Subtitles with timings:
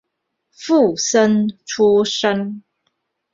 [0.49, 2.63] 附生出身。